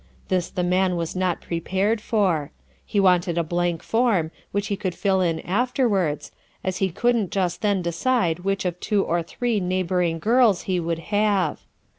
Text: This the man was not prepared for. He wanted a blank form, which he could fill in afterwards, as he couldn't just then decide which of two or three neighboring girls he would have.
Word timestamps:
This 0.29 0.49
the 0.49 0.63
man 0.63 0.95
was 0.95 1.15
not 1.15 1.41
prepared 1.41 2.01
for. 2.01 2.49
He 2.83 2.99
wanted 2.99 3.37
a 3.37 3.43
blank 3.43 3.83
form, 3.83 4.31
which 4.51 4.65
he 4.65 4.75
could 4.75 4.95
fill 4.95 5.21
in 5.21 5.41
afterwards, 5.41 6.31
as 6.63 6.77
he 6.77 6.89
couldn't 6.89 7.29
just 7.29 7.61
then 7.61 7.83
decide 7.83 8.39
which 8.39 8.65
of 8.65 8.79
two 8.79 9.03
or 9.03 9.21
three 9.21 9.59
neighboring 9.59 10.17
girls 10.17 10.63
he 10.63 10.79
would 10.79 10.97
have. 11.13 11.61